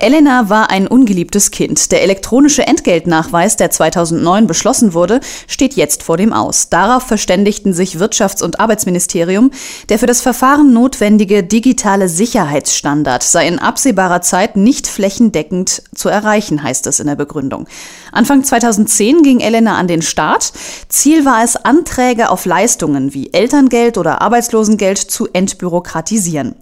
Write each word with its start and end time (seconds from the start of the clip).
Elena 0.00 0.48
war 0.48 0.70
ein 0.70 0.86
ungeliebtes 0.86 1.50
Kind. 1.50 1.90
Der 1.92 2.02
elektronische 2.02 2.66
Entgeltnachweis, 2.66 3.56
der 3.56 3.70
2009 3.70 4.46
beschlossen 4.46 4.94
wurde, 4.94 5.20
steht 5.46 5.74
jetzt 5.74 6.02
vor 6.02 6.16
dem 6.16 6.32
Aus. 6.32 6.68
Darauf 6.68 7.02
verständigten 7.02 7.72
sich 7.72 7.96
Wirtschafts- 7.96 8.42
und 8.42 8.60
Arbeitsministerium, 8.60 9.50
der 9.88 9.98
für 9.98 10.06
das 10.06 10.20
Verfahren 10.20 10.72
notwendige 10.72 11.42
digitale 11.42 12.08
Sicherheitsstandard 12.08 13.22
sei 13.22 13.48
in 13.48 13.58
absehbarer 13.58 14.22
Zeit 14.22 14.56
nicht 14.56 14.86
flächendeckend 14.86 15.82
zu 15.94 16.08
erreichen, 16.08 16.62
heißt 16.62 16.86
es 16.86 17.00
in 17.00 17.06
der 17.06 17.16
Begründung. 17.16 17.66
Anfang 18.12 18.44
2010 18.44 19.22
ging 19.22 19.40
Elena 19.40 19.76
an 19.76 19.88
den 19.88 20.02
Start. 20.02 20.52
Ziel 20.88 21.24
war 21.24 21.44
es, 21.44 21.56
Anträge 21.56 22.30
auf 22.30 22.46
Leistungen 22.46 23.14
wie 23.14 23.32
Elterngeld 23.32 23.98
oder 23.98 24.22
Arbeitslosengeld 24.22 24.98
zu 24.98 25.28
entbürokratisieren. 25.32 26.54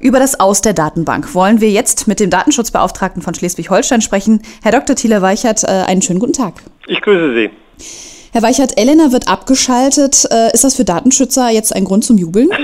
Über 0.00 0.18
das 0.18 0.40
Aus 0.40 0.60
der 0.60 0.72
Datenbank 0.72 1.34
wollen 1.34 1.60
wir 1.60 1.70
jetzt 1.70 2.08
mit 2.08 2.20
dem 2.20 2.30
Datenschutzbeauftragten 2.30 2.79
von 3.22 3.34
Schleswig-Holstein 3.34 4.00
sprechen. 4.00 4.42
Herr 4.62 4.72
Dr. 4.72 4.96
Thiele 4.96 5.22
Weichert, 5.22 5.64
äh, 5.64 5.68
einen 5.86 6.02
schönen 6.02 6.20
guten 6.20 6.32
Tag. 6.32 6.54
Ich 6.86 7.00
grüße 7.00 7.34
Sie. 7.34 7.50
Herr 8.32 8.42
Weichert, 8.42 8.78
Elena 8.78 9.10
wird 9.10 9.26
abgeschaltet. 9.26 10.24
Äh, 10.30 10.52
ist 10.52 10.62
das 10.62 10.76
für 10.76 10.84
Datenschützer 10.84 11.50
jetzt 11.50 11.74
ein 11.74 11.84
Grund 11.84 12.04
zum 12.04 12.16
Jubeln? 12.16 12.48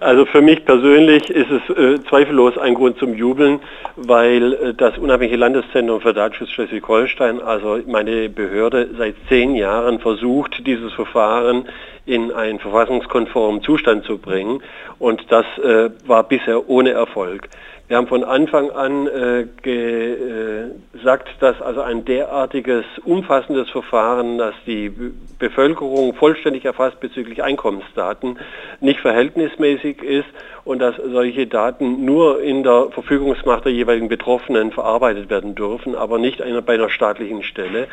Also 0.00 0.26
für 0.26 0.42
mich 0.42 0.64
persönlich 0.64 1.30
ist 1.30 1.50
es 1.50 1.76
äh, 1.76 2.02
zweifellos 2.08 2.58
ein 2.58 2.74
Grund 2.74 2.98
zum 2.98 3.14
Jubeln, 3.14 3.60
weil 3.96 4.52
äh, 4.52 4.74
das 4.74 4.98
Unabhängige 4.98 5.36
Landeszentrum 5.36 6.00
für 6.00 6.12
Datenschutz 6.12 6.50
Schleswig-Holstein, 6.50 7.40
also 7.40 7.78
meine 7.86 8.28
Behörde, 8.28 8.90
seit 8.98 9.14
zehn 9.28 9.54
Jahren 9.54 10.00
versucht, 10.00 10.66
dieses 10.66 10.92
Verfahren 10.92 11.68
in 12.06 12.32
einen 12.32 12.58
verfassungskonformen 12.58 13.62
Zustand 13.62 14.04
zu 14.04 14.18
bringen. 14.18 14.62
Und 14.98 15.22
das 15.30 15.46
äh, 15.62 15.90
war 16.06 16.24
bisher 16.24 16.68
ohne 16.68 16.90
Erfolg. 16.90 17.48
Wir 17.86 17.98
haben 17.98 18.06
von 18.06 18.24
Anfang 18.24 18.70
an 18.70 19.06
äh, 19.06 19.46
gesagt, 19.60 21.28
dass 21.40 21.60
also 21.60 21.82
ein 21.82 22.06
derartiges 22.06 22.86
umfassendes 23.04 23.68
Verfahren, 23.68 24.38
das 24.38 24.54
die 24.66 24.90
Bevölkerung 25.38 26.14
vollständig 26.14 26.64
erfasst 26.64 26.98
bezüglich 27.00 27.42
Einkommensdaten, 27.42 28.38
nicht 28.80 29.00
verhältnismäßig 29.00 30.02
ist 30.02 30.28
und 30.64 30.78
dass 30.78 30.96
solche 30.96 31.46
Daten 31.46 32.06
nur 32.06 32.40
in 32.40 32.62
der 32.62 32.88
Verfügungsmacht 32.90 33.66
der 33.66 33.72
jeweiligen 33.72 34.08
Betroffenen 34.08 34.72
verarbeitet 34.72 35.28
werden 35.28 35.54
dürfen, 35.54 35.94
aber 35.94 36.18
nicht 36.18 36.38
bei 36.64 36.74
einer 36.74 36.88
staatlichen 36.88 37.42
Stelle. 37.42 37.88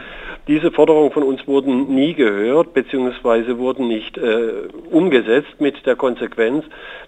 Diese 0.48 0.72
Forderungen 0.72 1.12
von 1.12 1.24
uns 1.24 1.46
wurden 1.48 1.94
nie 1.94 2.14
gehört 2.14 2.74
bzw. 2.74 3.58
wurden 3.58 3.90
nicht 3.90 4.18
äh, 4.18 4.70
umgesetzt 4.90 5.60
mit 5.60 5.86
der 5.86 5.98
Konsequenz, 5.98 6.64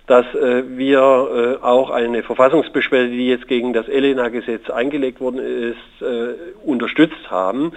dass 0.05 0.25
äh, 0.35 0.63
wir 0.77 1.59
äh, 1.61 1.65
auch 1.65 1.89
eine 1.89 2.23
Verfassungsbeschwerde, 2.73 3.09
die 3.09 3.27
jetzt 3.27 3.47
gegen 3.47 3.73
das 3.73 3.87
Elena-Gesetz 3.87 4.69
eingelegt 4.69 5.21
worden 5.21 5.39
ist, 5.39 6.01
äh, 6.01 6.33
unterstützt 6.65 7.29
haben. 7.29 7.71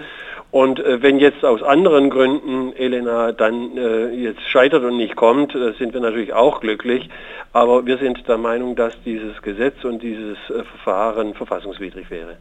Und 0.51 0.79
äh, 0.79 1.01
wenn 1.01 1.19
jetzt 1.19 1.45
aus 1.45 1.61
anderen 1.61 2.09
Gründen 2.09 2.73
Elena 2.75 3.31
dann 3.31 3.77
äh, 3.77 4.09
jetzt 4.09 4.41
scheitert 4.49 4.83
und 4.83 4.97
nicht 4.97 5.15
kommt, 5.15 5.53
sind 5.77 5.93
wir 5.93 6.01
natürlich 6.01 6.33
auch 6.33 6.59
glücklich. 6.61 7.09
Aber 7.53 7.85
wir 7.85 7.97
sind 7.97 8.27
der 8.27 8.37
Meinung, 8.37 8.75
dass 8.75 8.93
dieses 9.03 9.41
Gesetz 9.41 9.83
und 9.83 10.01
dieses 10.01 10.37
Verfahren 10.45 11.33
verfassungswidrig 11.33 12.09
wäre. 12.09 12.37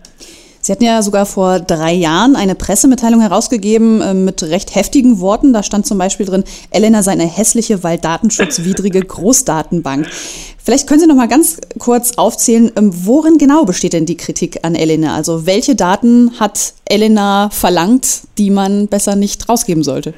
Sie 0.66 0.72
hatten 0.72 0.82
ja 0.82 1.00
sogar 1.00 1.26
vor 1.26 1.60
drei 1.60 1.92
Jahren 1.92 2.34
eine 2.34 2.56
Pressemitteilung 2.56 3.20
herausgegeben 3.20 4.00
äh, 4.00 4.14
mit 4.14 4.42
recht 4.42 4.74
heftigen 4.74 5.20
Worten. 5.20 5.52
Da 5.52 5.62
stand 5.62 5.86
zum 5.86 5.96
Beispiel 5.96 6.26
drin, 6.26 6.42
Elena 6.72 7.04
sei 7.04 7.12
eine 7.12 7.22
hässliche, 7.22 7.84
weil 7.84 7.98
datenschutzwidrige 7.98 9.00
Großdatenbank. 9.06 10.08
Vielleicht 10.58 10.88
können 10.88 10.98
Sie 10.98 11.06
noch 11.06 11.14
mal 11.14 11.28
ganz 11.28 11.60
kurz 11.78 12.18
aufzählen, 12.18 12.72
ähm, 12.74 12.90
worin 12.92 13.38
genau 13.38 13.64
besteht 13.64 13.92
denn 13.92 14.06
die 14.06 14.16
Kritik 14.16 14.64
an 14.64 14.74
Elena? 14.74 15.14
Also 15.14 15.46
welche 15.46 15.76
Daten 15.76 16.32
hat 16.40 16.74
Elena 16.84 17.48
verlangt, 17.52 18.22
die 18.36 18.50
man 18.50 18.88
besser 18.88 19.14
nicht 19.14 19.48
rausgeben 19.48 19.84
sollte? 19.84 20.14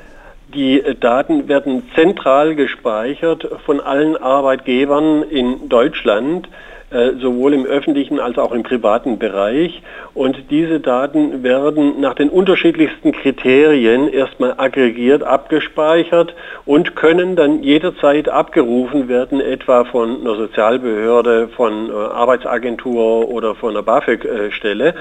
Die 0.55 0.81
äh, 0.81 0.95
Daten 0.95 1.49
werden 1.49 1.83
zentral 1.95 2.55
gespeichert 2.55 3.47
von 3.67 3.81
allen 3.81 4.17
Arbeitgebern 4.17 5.25
in 5.25 5.69
Deutschland. 5.69 6.49
Äh, 6.91 7.17
sowohl 7.21 7.53
im 7.53 7.67
öffentlichen 7.67 8.19
als 8.19 8.39
auch 8.39 8.51
im 8.51 8.63
privaten 8.63 9.19
Bereich. 9.19 9.83
Und 10.15 10.51
diese 10.51 10.81
Daten 10.81 11.43
werden 11.43 12.01
nach 12.01 12.15
den 12.15 12.31
unterschiedlichsten 12.31 13.13
Kriterien 13.13 14.09
erstmal 14.09 14.55
aggregiert, 14.57 15.23
abgespeichert 15.23 16.35
und 16.65 16.97
können 16.97 17.37
dann 17.37 17.63
jederzeit 17.63 18.31
abgerufen 18.31 19.07
werden, 19.07 19.43
etwa 19.43 19.85
von 19.85 20.23
einer 20.23 20.37
Sozialbehörde, 20.37 21.49
von 21.49 21.91
einer 21.91 22.13
Arbeitsagentur 22.13 23.29
oder 23.29 23.55
von 23.55 23.73
einer 23.73 23.83
BAföG-Stelle. 23.83 24.95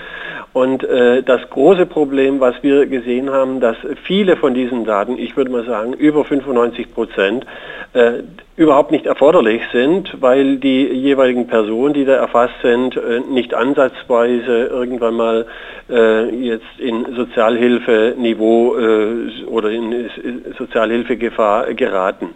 Und 0.52 0.84
äh, 0.84 1.24
das 1.24 1.50
große 1.50 1.86
Problem, 1.86 2.42
was 2.42 2.56
wir 2.64 2.86
gesehen 2.88 3.30
haben, 3.30 3.62
dass 3.62 3.78
viele 4.03 4.36
von 4.36 4.53
diesen 4.53 4.84
Daten, 4.84 5.18
ich 5.18 5.38
würde 5.38 5.52
mal 5.52 5.64
sagen 5.64 5.94
über 5.94 6.26
95 6.26 6.94
Prozent, 6.94 7.46
äh, 7.94 8.24
überhaupt 8.58 8.92
nicht 8.92 9.06
erforderlich 9.06 9.62
sind, 9.72 10.18
weil 10.20 10.58
die 10.58 10.84
jeweiligen 10.88 11.47
Personen, 11.47 11.77
die 11.94 12.06
da 12.06 12.14
erfasst 12.16 12.56
sind, 12.62 12.96
äh, 12.98 13.20
nicht 13.20 13.54
ansatzweise 13.54 14.66
irgendwann 14.66 15.14
mal 15.16 15.46
äh, 15.90 16.30
jetzt 16.36 16.80
in 16.80 17.16
Sozialhilfeniveau 17.16 18.78
äh, 18.78 19.46
oder 19.46 19.70
in 19.70 20.10
Sozialhilfegefahr 20.58 21.74
geraten. 21.74 22.30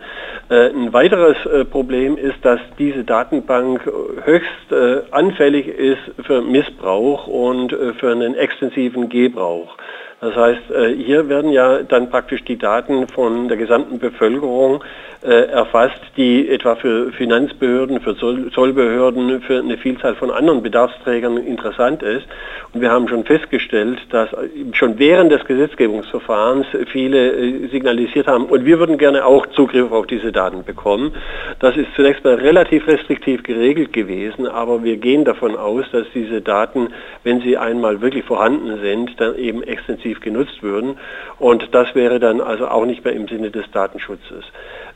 Äh, 0.50 0.70
ein 0.70 0.94
weiteres 0.94 1.38
äh, 1.46 1.66
Problem 1.66 2.18
ist, 2.18 2.44
dass 2.44 2.60
diese 2.78 3.04
Datenbank 3.04 3.90
höchst 4.26 4.72
äh, 4.72 5.02
anfällig 5.12 5.68
ist 5.68 6.26
für 6.26 6.42
Missbrauch 6.42 7.28
und 7.28 7.76
für 8.00 8.12
einen 8.12 8.36
extensiven 8.36 9.10
Gebrauch. 9.10 9.78
Das 10.22 10.36
heißt, 10.36 10.62
hier 11.04 11.30
werden 11.30 11.52
ja 11.52 11.82
dann 11.82 12.12
praktisch 12.12 12.44
die 12.44 12.56
Daten 12.56 13.08
von 13.08 13.48
der 13.48 13.58
gesamten 13.58 13.98
Bevölkerung 13.98 14.84
äh, 15.24 15.48
erfasst, 15.52 16.02
die 16.18 16.50
etwa 16.50 16.76
für 16.76 17.12
Finanzbehörden, 17.12 18.02
für 18.02 18.16
Zollbehörden, 18.16 19.42
für 19.42 19.60
eine 19.60 19.78
Vielzahl 19.78 20.16
von 20.16 20.32
anderen 20.32 20.62
Bedarfsträgern 20.64 21.38
interessant 21.38 22.02
ist. 22.04 22.26
Und 22.74 22.82
wir 22.82 22.92
haben 22.92 23.08
schon 23.08 23.24
festgestellt, 23.26 24.00
dass 24.12 24.30
schon 24.74 24.98
während 24.98 25.32
des 25.32 25.44
Gesetzgebungsverfahrens 25.46 26.68
viele 26.92 27.34
äh, 27.34 27.68
signalisiert 27.68 28.28
haben, 28.28 28.46
und 28.46 28.66
wir 28.66 28.80
würden 28.80 28.98
gerne 28.98 29.26
auch 29.26 29.46
Zugriff 29.48 29.92
auf 29.92 30.08
diese 30.08 30.32
Daten 30.32 30.64
bekommen. 30.64 31.14
Das 31.60 31.76
ist 31.78 31.88
zunächst 31.96 32.24
mal 32.24 32.36
relativ 32.36 32.88
restriktiv 32.88 33.44
geregelt 33.44 33.94
gewesen, 33.94 34.48
aber 34.48 34.84
wir 34.84 34.98
gehen 34.98 35.26
davon 35.26 35.56
aus, 35.56 35.86
dass 35.92 36.06
diese 36.14 36.42
Daten, 36.42 36.90
wenn 37.24 37.42
sie 37.42 37.58
einmal 37.58 38.02
wirklich 38.02 38.24
vorhanden 38.24 38.80
sind, 38.82 39.20
dann 39.20 39.36
eben 39.36 39.64
extensiv 39.64 40.11
genutzt 40.20 40.62
würden. 40.62 40.98
Und 41.40 41.74
das 41.74 41.96
wäre 41.96 42.20
dann 42.20 42.42
also 42.42 42.68
auch 42.68 42.86
nicht 42.86 43.06
mehr 43.06 43.14
im 43.14 43.28
Sinne 43.28 43.52
des 43.52 43.70
Datenschutzes. 43.72 44.44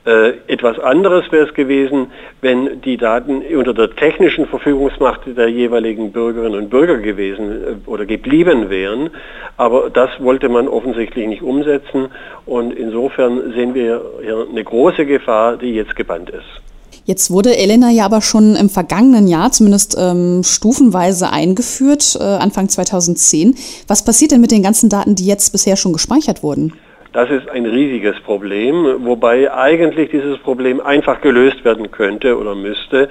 Äh, 0.06 0.34
etwas 0.48 0.78
anderes 0.80 1.32
wäre 1.32 1.48
es 1.48 1.54
gewesen, 1.56 2.12
wenn 2.42 2.82
die 2.82 2.98
Daten 2.98 3.42
unter 3.42 3.74
der 3.74 3.96
technischen 3.96 4.46
Verfügungsmacht 4.46 5.22
der 5.26 5.48
jeweiligen 5.48 6.12
Bürgerinnen 6.12 6.60
und 6.60 6.70
Bürger 6.70 6.98
gewesen 6.98 7.52
äh, 7.52 7.90
oder 7.90 8.06
geblieben 8.06 8.70
wären. 8.70 9.10
Aber 9.58 9.90
das 9.90 10.12
wollte 10.20 10.50
man 10.50 10.68
offensichtlich 10.68 11.26
nicht 11.26 11.42
umsetzen 11.42 12.10
und 12.46 12.72
insofern 12.74 13.54
sehen 13.54 13.74
wir 13.74 14.02
hier 14.22 14.46
eine 14.50 14.64
große 14.64 15.06
Gefahr, 15.08 15.58
die 15.58 15.74
jetzt 15.74 15.96
gebannt 15.96 16.30
ist. 16.30 16.62
Jetzt 17.06 17.30
wurde 17.30 17.56
Elena 17.56 17.92
ja 17.92 18.06
aber 18.06 18.22
schon 18.22 18.56
im 18.56 18.68
vergangenen 18.68 19.28
Jahr 19.28 19.52
zumindest 19.52 19.96
ähm, 19.98 20.42
stufenweise 20.44 21.32
eingeführt, 21.32 22.18
äh, 22.20 22.24
Anfang 22.24 22.68
2010. 22.68 23.56
Was 23.88 24.04
passiert 24.04 24.32
denn 24.32 24.42
mit 24.42 24.50
den 24.50 24.64
ganzen 24.64 24.90
Daten, 24.90 25.14
die 25.14 25.28
jetzt 25.28 25.52
bisher 25.52 25.76
schon 25.76 25.94
gespeichert 25.94 26.42
wurden? 26.42 26.74
Das 27.14 27.30
ist 27.30 27.48
ein 27.48 27.68
riesiges 27.68 28.20
Problem, 28.22 29.06
wobei 29.06 29.54
eigentlich 29.54 30.10
dieses 30.10 30.40
Problem 30.40 30.82
einfach 30.82 31.22
gelöst 31.22 31.64
werden 31.64 31.92
könnte 31.92 32.40
oder 32.40 32.56
müsste, 32.56 33.08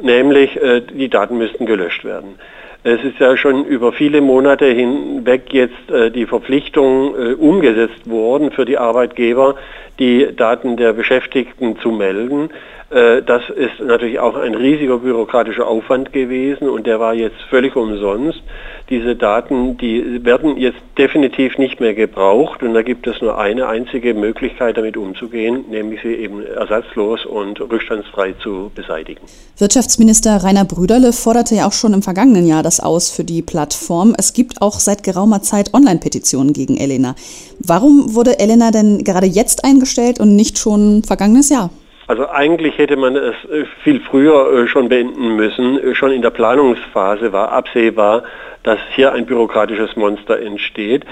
nämlich 0.00 0.56
äh, 0.62 0.80
die 0.80 1.08
Daten 1.08 1.36
müssten 1.36 1.66
gelöscht 1.66 2.04
werden. 2.04 2.36
Es 2.84 3.02
ist 3.04 3.20
ja 3.20 3.36
schon 3.36 3.64
über 3.64 3.92
viele 3.92 4.20
Monate 4.20 4.66
hinweg 4.66 5.52
jetzt 5.52 5.90
äh, 5.90 6.10
die 6.10 6.26
Verpflichtung 6.26 7.14
äh, 7.14 7.34
umgesetzt 7.34 8.10
worden 8.10 8.50
für 8.50 8.64
die 8.64 8.76
Arbeitgeber, 8.76 9.54
die 10.00 10.34
Daten 10.34 10.76
der 10.76 10.92
Beschäftigten 10.92 11.78
zu 11.78 11.92
melden. 11.92 12.50
Äh, 12.92 13.22
das 13.22 13.42
ist 13.48 13.80
natürlich 13.80 14.18
auch 14.18 14.36
ein 14.36 14.54
riesiger 14.54 14.98
bürokratischer 14.98 15.66
Aufwand 15.66 16.12
gewesen 16.12 16.68
und 16.68 16.86
der 16.86 17.00
war 17.00 17.14
jetzt 17.14 17.40
völlig 17.48 17.74
umsonst. 17.74 18.42
Diese 18.90 19.16
Daten, 19.16 19.78
die 19.78 20.22
werden 20.24 20.58
jetzt 20.58 20.80
definitiv 20.98 21.56
nicht 21.56 21.80
mehr 21.80 21.94
gebraucht 21.94 22.62
und 22.62 22.74
da 22.74 22.82
gibt 22.82 23.06
es 23.06 23.22
nur 23.22 23.38
eine 23.38 23.66
einzige 23.66 24.12
Möglichkeit 24.12 24.76
damit 24.76 24.98
umzugehen, 24.98 25.64
nämlich 25.70 26.02
sie 26.02 26.14
eben 26.14 26.44
ersatzlos 26.44 27.24
und 27.24 27.58
rückstandsfrei 27.60 28.34
zu 28.42 28.70
beseitigen. 28.74 29.22
Wirtschaftsminister 29.56 30.44
Rainer 30.44 30.66
Brüderle 30.66 31.14
forderte 31.14 31.54
ja 31.54 31.66
auch 31.66 31.72
schon 31.72 31.94
im 31.94 32.02
vergangenen 32.02 32.46
Jahr 32.46 32.62
das 32.72 32.80
aus 32.80 33.10
für 33.10 33.24
die 33.24 33.42
Plattform. 33.42 34.14
Es 34.16 34.32
gibt 34.32 34.62
auch 34.62 34.80
seit 34.80 35.02
geraumer 35.02 35.42
Zeit 35.42 35.74
Online-Petitionen 35.74 36.54
gegen 36.54 36.78
Elena. 36.78 37.14
Warum 37.58 38.14
wurde 38.14 38.38
Elena 38.38 38.70
denn 38.70 39.04
gerade 39.04 39.26
jetzt 39.26 39.64
eingestellt 39.64 40.20
und 40.20 40.36
nicht 40.36 40.58
schon 40.58 41.02
vergangenes 41.04 41.50
Jahr? 41.50 41.70
Also 42.12 42.28
eigentlich 42.28 42.76
hätte 42.76 42.98
man 42.98 43.16
es 43.16 43.34
äh, 43.50 43.64
viel 43.82 43.98
früher 44.00 44.52
äh, 44.52 44.68
schon 44.68 44.90
beenden 44.90 45.34
müssen. 45.34 45.78
Äh, 45.82 45.94
schon 45.94 46.10
in 46.10 46.20
der 46.20 46.28
Planungsphase 46.28 47.32
war 47.32 47.52
absehbar, 47.52 48.24
dass 48.64 48.78
hier 48.94 49.14
ein 49.14 49.24
bürokratisches 49.24 49.96
Monster 49.96 50.38
entsteht. 50.38 51.04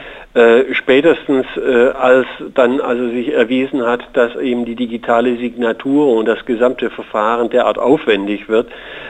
Spätestens 0.73 1.47
äh, 1.57 1.89
als 1.89 2.27
dann 2.55 2.81
also 2.81 3.09
sich 3.09 3.33
erwiesen 3.33 3.85
hat, 3.85 4.03
dass 4.13 4.37
eben 4.37 4.65
die 4.67 4.77
digitale 4.77 5.37
Signatur 5.37 6.17
und 6.17 6.27
das 6.27 6.45
gesamte 6.45 6.91
Verfahren 6.91 7.51
derart 7.51 7.79
aufwendig 7.79 8.49
wird, 8.49 8.69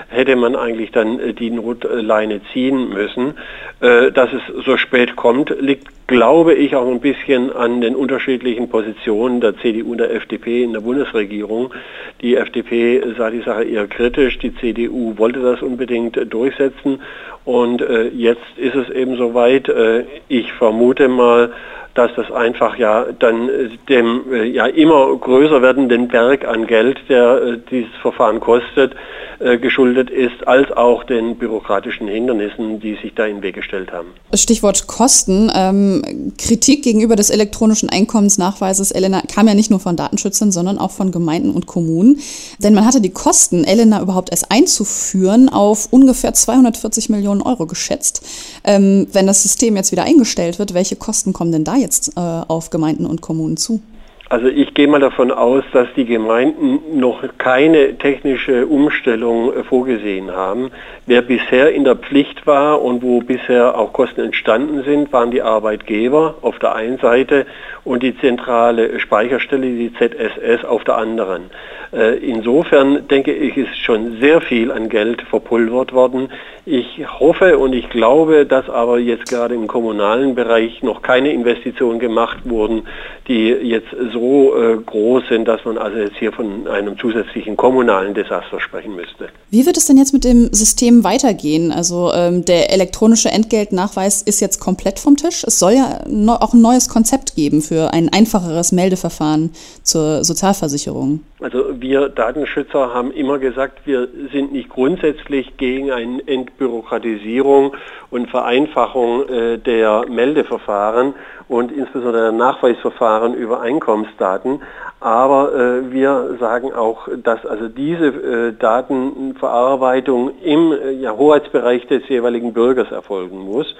hätte 0.09 0.37
man 0.37 0.57
eigentlich 0.57 0.93
dann 0.93 1.35
die 1.35 1.51
Notleine 1.51 2.41
ziehen 2.55 2.89
müssen. 2.89 3.35
Dass 3.81 4.33
es 4.33 4.65
so 4.65 4.79
spät 4.79 5.17
kommt, 5.17 5.55
liegt 5.61 5.89
glaube 6.11 6.55
ich 6.55 6.75
auch 6.75 6.89
ein 6.89 7.01
bisschen 7.01 7.53
an 7.53 7.81
den 7.81 7.95
unterschiedlichen 7.95 8.69
Positionen 8.69 9.41
der 9.41 9.57
CDU 9.59 9.93
und 9.93 9.99
der 9.99 10.13
FDP 10.13 10.65
in 10.65 10.73
der 10.73 10.81
Bundesregierung. 10.81 11.73
Die 12.21 12.35
FDP 12.35 13.01
sah 13.17 13.31
die 13.31 13.43
Sache 13.43 13.63
eher 13.63 13.87
kritisch, 13.87 14.37
die 14.41 14.53
CDU 14.57 15.17
wollte 15.19 15.41
das 15.41 15.63
unbedingt 15.63 16.19
durchsetzen 16.29 17.01
und 17.45 17.81
äh, 17.81 18.09
jetzt 18.09 18.43
ist 18.57 18.75
es 18.75 18.91
eben 18.91 19.17
soweit. 19.17 19.69
Äh, 19.69 20.05
ich 20.27 20.53
vermute 20.55 21.07
mal, 21.07 21.53
dass 21.95 22.13
das 22.17 22.33
einfach 22.33 22.77
ja 22.77 23.07
dann 23.17 23.49
äh, 23.49 23.69
dem 23.89 24.23
ja 24.53 24.67
immer 24.67 25.17
größer 25.17 25.63
werdenden 25.63 26.09
Berg 26.09 26.45
an 26.45 26.67
Geld, 26.67 26.99
der 27.09 27.57
dieses 27.71 27.95
Verfahren 28.03 28.41
kostet, 28.41 28.97
geschuldet 29.41 30.11
ist, 30.11 30.47
als 30.47 30.71
auch 30.73 31.05
den 31.05 31.37
bürokratischen 31.37 32.09
Hindernissen, 32.09 32.79
die 32.81 32.97
sich 33.03 33.15
da 33.15 33.25
in 33.25 33.37
den 33.37 33.43
Weg 33.43 33.55
gestellt 33.55 33.91
haben. 33.91 34.09
Stichwort 34.35 34.87
Kosten. 34.87 35.51
Ähm, 35.55 36.33
Kritik 36.37 36.83
gegenüber 36.83 37.17
des 37.17 37.31
elektronischen 37.31 37.89
Einkommensnachweises, 37.89 38.91
Elena, 38.91 39.23
kam 39.33 39.49
ja 39.49 39.55
nicht 39.55 39.71
nur 39.71 39.81
von 39.81 39.97
Datenschützern, 39.97 40.53
sondern 40.53 40.79
auch 40.79 40.91
von 40.91 41.11
Gemeinden 41.11 41.51
und 41.51 41.67
Kommunen. 41.67 42.19
Denn 42.59 42.75
man 42.75 42.85
hatte 42.85 43.01
die 43.01 43.11
Kosten, 43.11 43.65
Elena 43.65 44.03
überhaupt 44.03 44.31
erst 44.31 44.51
einzuführen, 44.51 45.49
auf 45.49 45.89
ungefähr 45.91 46.35
240 46.35 47.09
Millionen 47.09 47.41
Euro 47.41 47.67
geschätzt. 47.67 48.23
Ähm, 48.65 49.07
wenn 49.13 49.27
das 49.27 49.43
System 49.43 49.77
jetzt 49.77 49.91
wieder 49.91 50.05
eingestellt 50.05 50.59
wird, 50.59 50.75
welche 50.75 50.97
Kosten 50.97 51.33
kommen 51.33 51.53
denn 51.53 51.65
da 51.65 51.77
jetzt 51.77 52.17
äh, 52.17 52.21
auf 52.21 52.71
Gemeinden 52.71 53.07
und 53.07 53.23
Kommunen 53.23 53.57
zu? 53.57 53.81
Also 54.31 54.47
ich 54.47 54.75
gehe 54.75 54.87
mal 54.87 55.01
davon 55.01 55.33
aus, 55.33 55.65
dass 55.73 55.89
die 55.97 56.05
Gemeinden 56.05 57.01
noch 57.01 57.25
keine 57.37 57.99
technische 57.99 58.65
Umstellung 58.69 59.53
äh, 59.53 59.65
vorgesehen 59.65 60.31
haben. 60.31 60.71
Wer 61.07 61.23
bisher 61.23 61.73
in 61.73 61.83
der 61.83 61.97
Pflicht 61.97 62.47
war 62.47 62.81
und 62.81 63.03
wo 63.03 63.19
bisher 63.23 63.77
auch 63.77 63.93
Kosten 63.93 64.21
entstanden 64.21 64.85
sind, 64.85 65.13
waren 65.13 65.33
die 65.33 65.43
Arbeitgeber 65.43 66.37
auf 66.43 66.61
der 66.61 66.77
einen 66.77 66.99
Seite 66.99 67.45
und 67.83 68.05
die 68.05 68.17
zentrale 68.19 69.01
Speicherstelle, 69.01 69.67
die 69.67 69.93
ZSS, 69.95 70.65
auf 70.65 70.85
der 70.85 70.99
anderen. 70.99 71.51
Äh, 71.93 72.19
insofern 72.19 73.09
denke 73.09 73.33
ich, 73.33 73.57
ist 73.57 73.77
schon 73.77 74.21
sehr 74.21 74.41
viel 74.41 74.71
an 74.71 74.89
Geld 74.89 75.23
verpulvert 75.23 75.93
worden. 75.93 76.29
Ich 76.65 77.01
hoffe 77.19 77.59
und 77.59 77.73
ich 77.73 77.89
glaube, 77.91 78.47
dass 78.47 78.69
aber 78.69 78.99
jetzt 78.99 79.29
gerade 79.29 79.55
im 79.55 79.67
kommunalen 79.67 80.35
Bereich 80.37 80.83
noch 80.83 81.03
keine 81.03 81.33
Investitionen 81.33 81.99
gemacht 81.99 82.39
wurden, 82.45 82.83
die 83.27 83.49
jetzt 83.49 83.89
so 84.13 84.55
äh, 84.55 84.77
groß 84.77 85.25
sind, 85.29 85.49
dass 85.49 85.65
man 85.65 85.79
also 85.79 85.99
jetzt 85.99 86.17
hier 86.19 86.33
von 86.33 86.69
einem 86.69 86.97
zusätzlichen 86.99 87.57
kommunalen 87.57 88.15
Desaster 88.15 88.61
sprechen 88.61 88.95
müsste. 88.95 89.29
Wie 89.51 89.67
wird 89.67 89.77
es 89.77 89.87
denn 89.87 89.97
jetzt 89.97 90.13
mit 90.13 90.23
dem 90.23 90.53
System 90.53 91.03
weitergehen? 91.03 91.73
Also 91.73 92.13
ähm, 92.15 92.45
der 92.45 92.73
elektronische 92.73 93.31
Entgeltnachweis 93.31 94.23
ist 94.23 94.41
jetzt 94.41 94.61
komplett 94.61 95.01
vom 95.01 95.17
Tisch. 95.17 95.43
Es 95.45 95.59
soll 95.59 95.73
ja 95.73 96.01
auch 96.41 96.55
ein 96.55 96.61
neues 96.61 96.89
Konzept 96.89 97.35
geben 97.35 97.63
für 97.63 97.93
ein 97.93 98.11
einfacheres 98.13 98.71
Meldeverfahren 98.71 99.51
zur 99.83 100.23
Sozialversicherung. 100.23 101.21
Also 101.41 101.81
wir 101.81 102.11
Datenschützer 102.11 102.93
haben 102.93 103.13
immer 103.13 103.39
gesagt, 103.39 103.87
wir 103.87 104.09
sind 104.31 104.53
nicht 104.53 104.69
grundsätzlich 104.69 105.57
gegen 105.57 105.91
eine 105.91 106.27
Entbürokratisierung 106.27 107.75
und 108.11 108.29
Vereinfachung 108.29 109.27
äh, 109.27 109.59
der 109.59 110.05
Meldeverfahren 110.07 111.15
und 111.49 111.73
insbesondere 111.73 112.25
der 112.25 112.33
Nachweisverfahren 112.33 113.33
über 113.33 113.63
Einkommensdaten. 113.63 114.61
Aber 115.01 115.55
äh, 115.55 115.91
wir 115.91 116.37
sagen 116.39 116.75
auch, 116.75 117.09
dass 117.25 117.47
also 117.47 117.69
diese 117.69 118.07
äh, 118.07 118.53
Datenverarbeitung 118.59 120.33
im 120.43 120.73
äh, 120.73 120.91
ja, 120.91 121.17
Hoheitsbereich 121.17 121.87
des 121.87 122.07
jeweiligen 122.09 122.53
Bürgers 122.53 122.93
erfolgen 122.93 123.39
muss. 123.39 123.75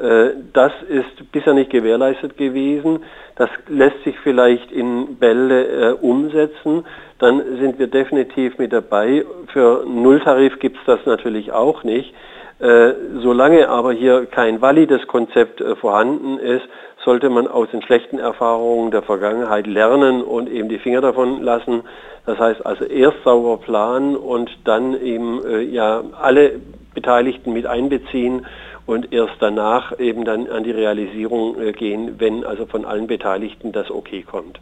Äh, 0.00 0.30
das 0.52 0.72
ist 0.88 1.30
bisher 1.32 1.54
nicht 1.54 1.70
gewährleistet 1.70 2.36
gewesen. 2.36 3.00
Das 3.36 3.50
lässt 3.68 4.02
sich 4.04 4.18
vielleicht 4.20 4.72
in 4.72 5.16
Bälde 5.16 5.66
äh, 5.66 5.92
umsetzen. 5.92 6.84
Dann 7.18 7.58
sind 7.58 7.78
wir 7.78 7.86
definitiv 7.86 8.58
mit 8.58 8.72
dabei. 8.72 9.24
Für 9.52 9.84
Nulltarif 9.86 10.58
gibt 10.58 10.78
es 10.78 10.84
das 10.86 11.06
natürlich 11.06 11.52
auch 11.52 11.84
nicht. 11.84 12.14
Äh, 12.60 12.92
solange 13.22 13.68
aber 13.68 13.92
hier 13.92 14.26
kein 14.26 14.60
valides 14.60 15.06
Konzept 15.06 15.62
äh, 15.62 15.76
vorhanden 15.76 16.38
ist, 16.38 16.66
sollte 17.04 17.30
man 17.30 17.48
aus 17.48 17.70
den 17.70 17.80
schlechten 17.80 18.18
Erfahrungen 18.18 18.90
der 18.90 19.02
Vergangenheit 19.02 19.66
lernen 19.66 20.22
und 20.22 20.50
eben 20.50 20.68
die 20.68 20.78
Finger 20.78 21.00
davon 21.00 21.42
lassen. 21.42 21.82
Das 22.26 22.38
heißt 22.38 22.64
also 22.66 22.84
erst 22.84 23.16
sauber 23.24 23.56
planen 23.56 24.14
und 24.14 24.50
dann 24.64 25.00
eben 25.00 25.42
äh, 25.46 25.60
ja 25.62 26.02
alle 26.20 26.60
Beteiligten 26.94 27.54
mit 27.54 27.66
einbeziehen 27.66 28.44
und 28.86 29.12
erst 29.12 29.36
danach 29.40 29.98
eben 29.98 30.24
dann 30.24 30.48
an 30.48 30.64
die 30.64 30.72
Realisierung 30.72 31.58
äh, 31.60 31.72
gehen, 31.72 32.16
wenn 32.18 32.44
also 32.44 32.66
von 32.66 32.84
allen 32.84 33.06
Beteiligten 33.06 33.72
das 33.72 33.90
Okay 33.90 34.22
kommt. 34.22 34.60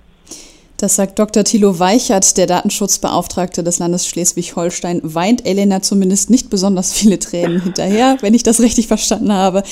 Das 0.80 0.94
sagt 0.94 1.18
Dr. 1.18 1.42
Thilo 1.42 1.80
Weichert, 1.80 2.36
der 2.36 2.46
Datenschutzbeauftragte 2.46 3.64
des 3.64 3.80
Landes 3.80 4.06
Schleswig-Holstein. 4.06 5.00
Weint 5.02 5.44
Elena 5.44 5.82
zumindest 5.82 6.30
nicht 6.30 6.50
besonders 6.50 6.92
viele 6.92 7.18
Tränen 7.18 7.60
hinterher, 7.60 8.16
wenn 8.20 8.32
ich 8.32 8.44
das 8.44 8.60
richtig 8.60 8.86
verstanden 8.86 9.32
habe. 9.32 9.64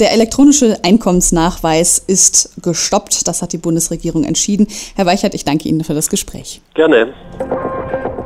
Der 0.00 0.10
elektronische 0.10 0.82
Einkommensnachweis 0.82 2.02
ist 2.04 2.60
gestoppt. 2.62 3.28
Das 3.28 3.42
hat 3.42 3.52
die 3.52 3.58
Bundesregierung 3.58 4.24
entschieden. 4.24 4.66
Herr 4.96 5.06
Weichert, 5.06 5.34
ich 5.34 5.44
danke 5.44 5.68
Ihnen 5.68 5.84
für 5.84 5.94
das 5.94 6.10
Gespräch. 6.10 6.60
Gerne. 6.74 7.14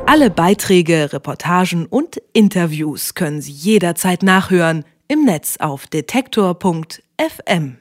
Alle 0.07 0.31
Beiträge, 0.31 1.13
Reportagen 1.13 1.85
und 1.85 2.19
Interviews 2.33 3.13
können 3.13 3.41
Sie 3.41 3.51
jederzeit 3.51 4.23
nachhören 4.23 4.83
im 5.07 5.25
Netz 5.25 5.57
auf 5.59 5.85
detektor.fm. 5.85 7.77